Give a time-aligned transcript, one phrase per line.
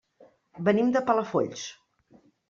[0.69, 1.67] Venim de Palafolls.